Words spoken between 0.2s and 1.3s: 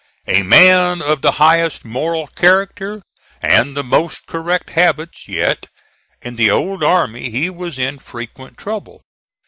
A man of